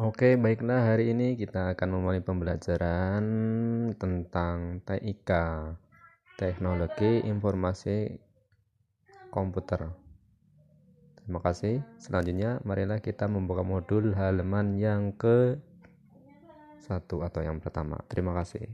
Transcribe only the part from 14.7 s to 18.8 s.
yang ke satu atau yang pertama. Terima kasih.